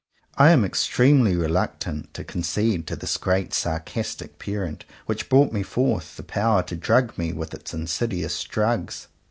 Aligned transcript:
I 0.35 0.49
am 0.49 0.65
extremely 0.65 1.35
reluctant 1.35 2.11
to 2.15 2.23
con 2.23 2.41
cede 2.41 2.87
to 2.87 2.95
this 2.95 3.17
great 3.17 3.53
sarcastic 3.53 4.39
Parent 4.39 4.83
which 5.05 5.29
brought 5.29 5.53
me 5.53 5.61
forth, 5.61 6.17
the 6.17 6.23
power 6.23 6.63
to 6.63 6.75
drug 6.75 7.15
me 7.19 7.33
with 7.33 7.53
its 7.53 7.71
insidious 7.71 8.43
drugs. 8.45 9.09